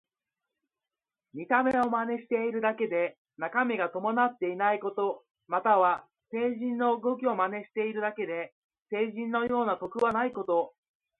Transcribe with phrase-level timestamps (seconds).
[1.35, 5.23] 見た目を真似しているだけで中身が伴っていないこと。
[5.47, 8.51] または、聖人の動きを真似しているだけで
[8.89, 10.73] 聖人のような徳はないこと。